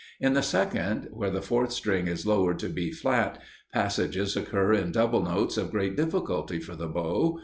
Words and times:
In 0.19 0.33
the 0.33 0.41
second, 0.41 1.09
where 1.11 1.29
the 1.29 1.43
fourth 1.43 1.71
string 1.71 2.07
is 2.07 2.25
lowered 2.25 2.57
to 2.57 2.69
B 2.69 2.89
flat, 2.91 3.39
passages 3.71 4.35
occur 4.35 4.73
in 4.73 4.91
double 4.91 5.21
notes 5.21 5.57
of 5.57 5.69
great 5.69 5.95
difficulty 5.95 6.57
for 6.59 6.75
the 6.75 6.87
bow. 6.87 7.39